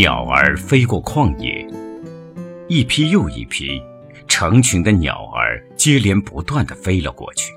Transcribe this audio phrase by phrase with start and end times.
[0.00, 1.62] 鸟儿飞过旷野，
[2.68, 3.78] 一批又一批，
[4.26, 7.52] 成群的鸟儿接连不断地飞了过去。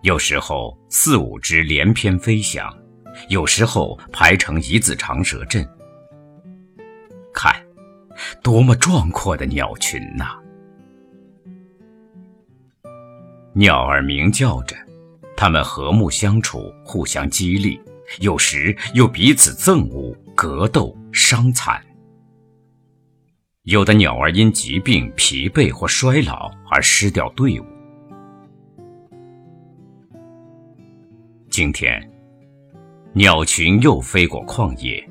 [0.00, 2.74] 有时候四五只连翩飞翔，
[3.28, 5.62] 有时候排成一字长蛇阵。
[7.34, 7.54] 看，
[8.42, 10.38] 多么壮阔的鸟群呐！
[13.52, 14.74] 鸟儿鸣叫着，
[15.36, 17.78] 它们和睦相处，互相激励。
[18.20, 21.80] 有时又彼此憎恶、格斗、伤残。
[23.64, 27.64] 有的鸟儿因疾病、疲惫或衰老而失掉队伍。
[31.50, 32.10] 今天，
[33.12, 35.06] 鸟群又飞过旷野。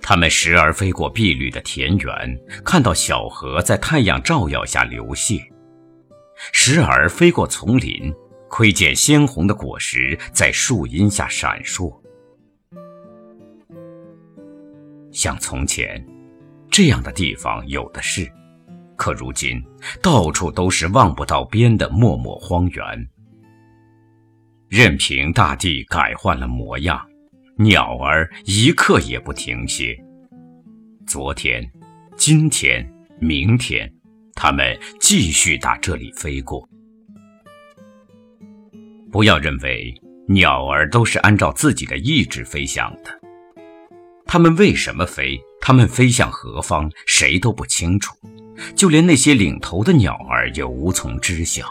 [0.00, 5.38] 它们时而飞过碧绿的田园，看到小河在太阳照耀下流泻；
[6.52, 8.12] 时而飞过丛林。
[8.48, 11.94] 窥见鲜红的果实在树荫下闪烁，
[15.12, 16.04] 像从前，
[16.70, 18.30] 这样的地方有的是，
[18.96, 19.62] 可如今
[20.02, 23.08] 到处都是望不到边的漠漠荒原。
[24.68, 27.00] 任凭大地改换了模样，
[27.56, 29.96] 鸟儿一刻也不停歇。
[31.06, 31.70] 昨天、
[32.16, 32.86] 今天、
[33.18, 33.90] 明天，
[34.34, 36.68] 它们继续打这里飞过。
[39.10, 39.94] 不要认为
[40.26, 43.10] 鸟儿都是按照自己的意志飞翔的，
[44.26, 48.14] 它们为什么飞，它们飞向何方，谁都不清楚，
[48.76, 51.66] 就连那些领头的鸟儿也无从知晓。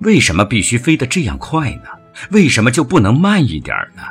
[0.00, 1.88] 为什么必须飞得这样快呢？
[2.30, 4.02] 为什么就不能慢一点呢？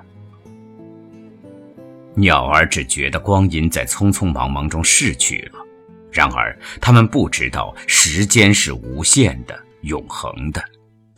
[2.15, 5.59] 鸟儿只觉得光阴在匆匆忙忙中逝去了，
[6.11, 9.59] 然而它们不知道时间是无限的。
[9.85, 10.63] 永恒的，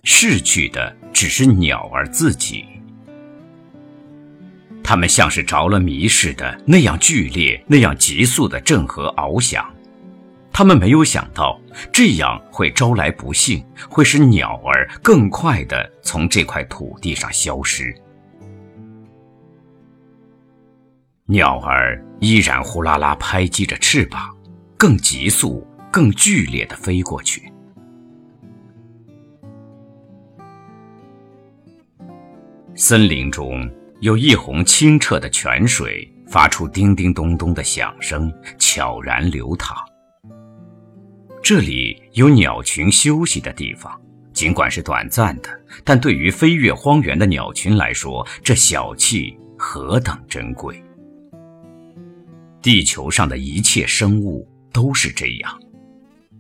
[0.04, 2.66] 逝去的只是鸟儿自己。
[4.84, 9.66] 它们像是着了迷似的，那样剧烈，那样急速的振和翱翔。
[10.52, 11.60] 它们没有想到，
[11.94, 17.94] 这样会招来不幸，会使鸟儿更快地从这块土地上消失。
[21.26, 24.36] 鸟儿依然呼啦啦拍击着翅膀，
[24.78, 27.52] 更急速、更剧烈地飞过去。
[32.80, 33.68] 森林中
[34.02, 39.76] 有一泓清澈的泉水，发出叮叮咚咚的响声，悄然流淌。
[41.42, 44.00] 这里有鸟群休息的地方，
[44.32, 45.50] 尽管是短暂的，
[45.84, 50.80] 但对于飞越荒原的鸟群来说，这小憩何等珍贵！
[52.62, 55.60] 地球上的一切生物都是这样，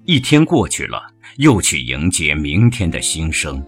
[0.06, 1.02] 一天过去了，
[1.38, 3.66] 又去迎接明天的新生。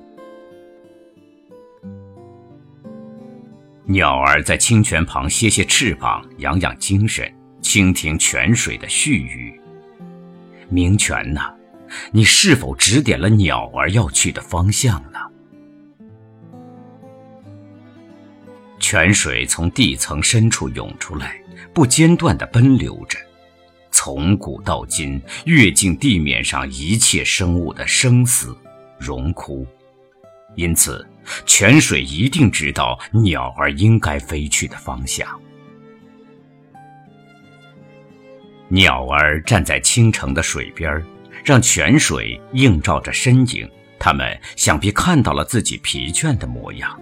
[3.91, 7.27] 鸟儿在清泉旁歇歇翅膀，养养精神，
[7.59, 9.59] 倾听泉水的絮语。
[10.69, 11.51] 明泉呐，
[12.11, 15.17] 你是否指点了鸟儿要去的方向呢？
[18.79, 21.41] 泉水从地层深处涌出来，
[21.73, 23.17] 不间断地奔流着，
[23.89, 28.55] 从古到今，跃进地面上一切生物的生死、
[28.99, 29.65] 荣枯。
[30.53, 31.03] 因此。
[31.45, 35.27] 泉水一定知道鸟儿应该飞去的方向。
[38.67, 41.03] 鸟儿站在清澄的水边，
[41.43, 43.69] 让泉水映照着身影。
[43.97, 46.97] 它们想必看到了自己疲倦的模样。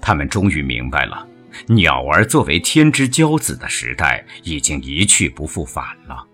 [0.00, 1.26] 它们终于明白了，
[1.66, 6.26] 鸟儿作为天之骄子的时代已经一去不复返了。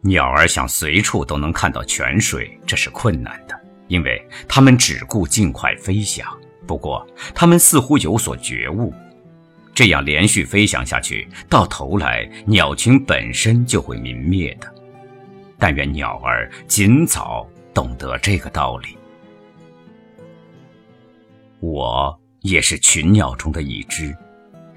[0.00, 3.57] 鸟儿想随处都能看到泉水，这是困难的。
[3.88, 6.26] 因为他们只顾尽快飞翔，
[6.66, 8.92] 不过他们似乎有所觉悟，
[9.74, 14.72] 这样连续飞翔下去，到头来鸟群本身就会泯灭的。
[15.58, 18.96] 但愿鸟儿尽早懂得这个道理。
[21.60, 24.16] 我也是群鸟中的一只，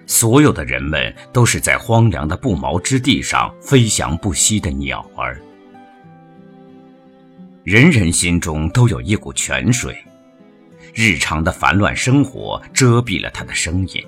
[0.07, 5.39] 所有的人们都是在荒凉的不毛之地上飞翔不息的鸟儿。
[7.63, 9.95] 人人心中都有一股泉水，
[10.95, 14.03] 日常的烦乱生活遮蔽了它的声音。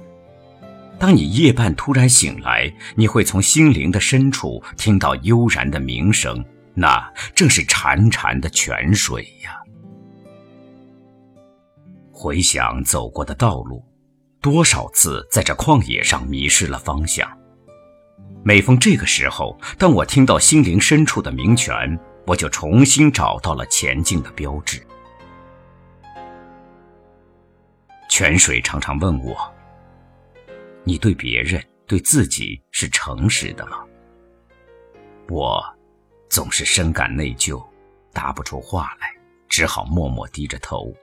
[0.98, 9.62] 当你夜半突然醒来，你会从心灵的深处听到悠然的鸣声，那正是潺潺的泉水呀。
[12.12, 13.86] 回想走过的道路，
[14.42, 17.32] 多少次在这旷野上迷失了方向。
[18.44, 22.00] 每逢这个时候，当我听到心灵深处的鸣泉。
[22.26, 24.86] 我就重新找到了前进的标志。
[28.10, 29.36] 泉水常常问我
[30.86, 33.84] ：“你对别人、对自己是诚实的吗？”
[35.30, 35.64] 我
[36.30, 37.66] 总是深感内疚，
[38.12, 39.08] 答不出话来，
[39.48, 40.94] 只好默默低着头。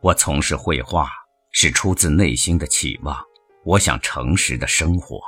[0.00, 1.08] 我从事绘画
[1.50, 3.16] 是出自内心的期望，
[3.64, 5.20] 我想诚实的生活。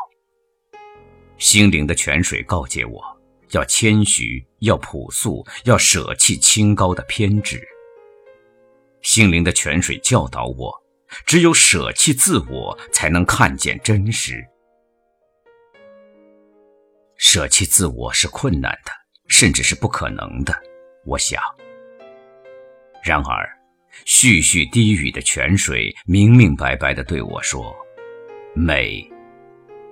[1.40, 3.02] 心灵的泉水告诫我，
[3.52, 7.66] 要谦虚，要朴素，要舍弃清高的偏执。
[9.00, 10.70] 心灵的泉水教导我，
[11.24, 14.34] 只有舍弃自我，才能看见真实。
[17.16, 18.92] 舍弃自我是困难的，
[19.26, 20.54] 甚至是不可能的，
[21.06, 21.42] 我想。
[23.02, 23.48] 然而，
[24.04, 27.74] 絮絮低语的泉水明明白白地对我说
[28.54, 29.09] ：“美，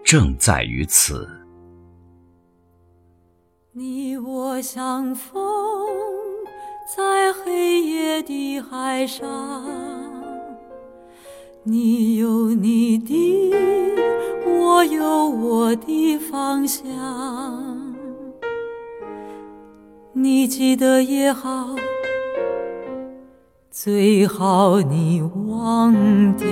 [0.05, 1.29] 正在于此。”
[3.73, 5.41] 你我相逢
[6.97, 9.25] 在黑夜的海上，
[11.63, 13.55] 你有你的，
[14.47, 16.85] 我有我的方向。
[20.13, 21.77] 你记得也好，
[23.71, 25.93] 最好你忘
[26.37, 26.49] 掉，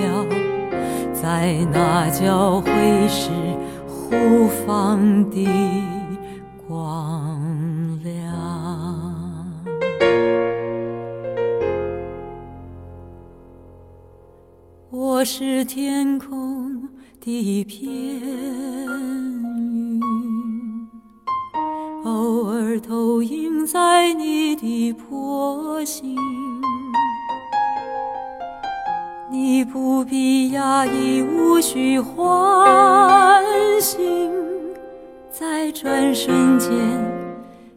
[1.22, 3.30] 在那交汇时
[3.86, 5.48] 互放的。
[6.68, 7.40] 光
[8.02, 8.34] 亮，
[14.90, 16.88] 我是天空
[17.20, 17.88] 的一片
[19.60, 20.00] 云，
[22.04, 26.16] 偶尔投影在你的波心。
[29.38, 33.44] 你不必压抑，无需唤
[33.78, 34.32] 醒。
[35.30, 36.70] 在转瞬间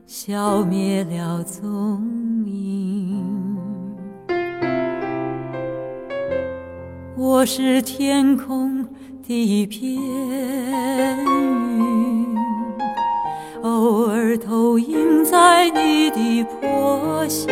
[0.07, 2.01] 消灭了踪
[2.45, 3.57] 影。
[7.17, 8.87] 我是天空
[9.21, 9.91] 的一片
[11.75, 12.37] 云，
[13.63, 17.49] 偶尔投影在你的波心。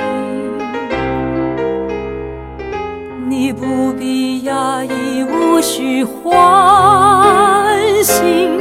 [3.40, 8.60] 你不必压抑，无需唤醒。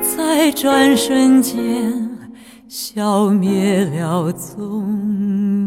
[0.00, 2.08] 在转瞬间
[2.66, 4.86] 消灭了踪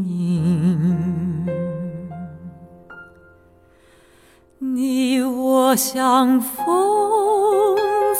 [0.08, 1.46] 影，
[4.58, 6.56] 你我相逢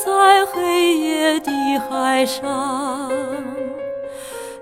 [0.06, 1.52] 在黑夜的
[1.90, 3.10] 海上，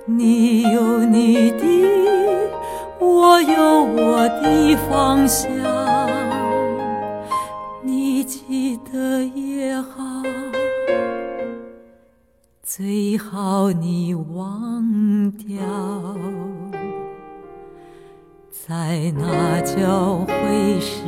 [0.06, 2.11] 你有你的，
[3.14, 5.50] 我有我的方向，
[7.84, 10.24] 你记得也好。
[12.64, 15.60] 最好你忘掉，
[18.50, 21.04] 在那交会时。